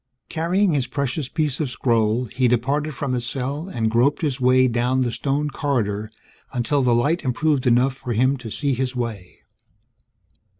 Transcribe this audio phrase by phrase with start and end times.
[0.29, 4.67] Carrying his precious piece of scroll, he departed from his cell and groped his way
[4.67, 6.09] down the stone corridor
[6.51, 9.41] until the light improved enough for him to see his way.